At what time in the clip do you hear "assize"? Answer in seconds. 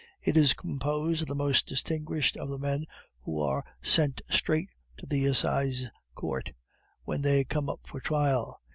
5.27-5.89